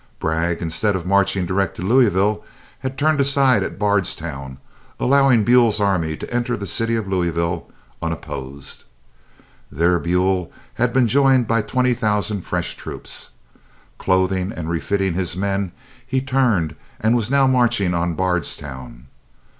Bragg, 0.17 0.63
instead 0.63 0.95
of 0.95 1.05
marching 1.05 1.45
direct 1.45 1.75
to 1.75 1.83
Louisville, 1.83 2.43
had 2.79 2.97
turned 2.97 3.21
aside 3.21 3.59
to 3.61 3.69
Bardstown, 3.69 4.57
allowing 4.99 5.43
Buell's 5.43 5.79
army 5.79 6.17
to 6.17 6.33
enter 6.33 6.57
the 6.57 6.65
city 6.65 6.95
of 6.95 7.07
Louisville 7.07 7.69
unopposed. 8.01 8.85
There 9.71 9.99
Buell 9.99 10.51
had 10.73 10.91
been 10.91 11.07
joined 11.07 11.47
by 11.47 11.61
twenty 11.61 11.93
thousand 11.93 12.41
fresh 12.47 12.75
troops. 12.75 13.29
Clothing 13.99 14.51
and 14.51 14.71
refitting 14.71 15.13
his 15.13 15.37
men, 15.37 15.71
he 16.03 16.17
had 16.17 16.27
turned, 16.27 16.75
and 16.99 17.15
was 17.15 17.29
now 17.29 17.45
marching 17.45 17.93
on 17.93 18.15
Bardstown. 18.15 19.05